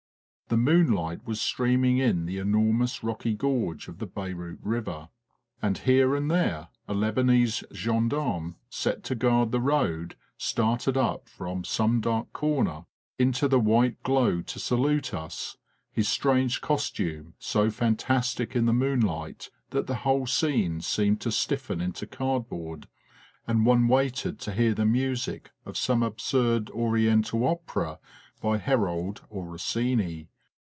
The 0.49 0.57
moon 0.57 0.91
light 0.91 1.25
was 1.25 1.39
streaming 1.39 1.99
in 1.99 2.25
the 2.25 2.37
enormous 2.37 3.05
rocky 3.05 3.35
gorge 3.35 3.87
of 3.87 3.99
the 3.99 4.05
Beyrout 4.05 4.57
river; 4.61 5.07
and 5.61 5.77
here 5.77 6.13
and 6.13 6.29
there 6.29 6.67
a 6.89 6.93
Lebanese 6.93 7.63
gendarme 7.73 8.57
set 8.69 9.01
to 9.05 9.15
guard 9.15 9.53
the 9.53 9.61
road 9.61 10.17
started 10.37 10.97
up 10.97 11.29
from 11.29 11.63
some 11.63 12.01
dark 12.01 12.33
corner 12.33 12.83
into 13.17 13.47
the 13.47 13.61
white 13.61 14.03
glow 14.03 14.41
to 14.41 14.59
salute 14.59 15.13
us 15.13 15.55
his 15.89 16.09
strange 16.09 16.59
costume 16.59 17.33
so 17.39 17.69
fantastic 17.71 18.53
in 18.53 18.65
the 18.65 18.73
moonlight 18.73 19.49
that 19.69 19.87
the 19.87 19.95
whole 20.03 20.27
scene 20.27 20.81
seemed 20.81 21.21
to 21.21 21.31
stiffen 21.31 21.79
into 21.79 22.05
cardboard, 22.05 22.89
and 23.47 23.65
one 23.65 23.87
waited 23.87 24.37
to 24.41 24.51
hear 24.51 24.73
the 24.73 24.85
music 24.85 25.51
of 25.65 25.77
some 25.77 26.03
absurd 26.03 26.69
Oriental 26.71 27.47
opera 27.47 27.99
by 28.41 28.57
Harold 28.57 29.21
or 29.29 29.45
Rossini. 29.47 30.27